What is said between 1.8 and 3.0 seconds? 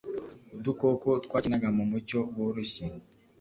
mucyo woroshye